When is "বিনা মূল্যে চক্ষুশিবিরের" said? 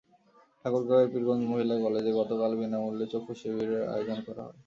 2.61-3.81